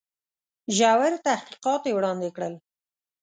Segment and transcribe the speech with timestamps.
[0.77, 2.53] ژور تحقیقات یې وړاندي کړل.